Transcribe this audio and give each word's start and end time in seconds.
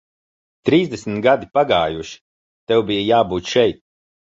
Trīsdesmit 0.69 1.21
gadi 1.27 1.51
pagājuši, 1.59 2.21
tev 2.71 2.87
bija 2.93 3.09
jābūt 3.15 3.57
šeit. 3.59 3.85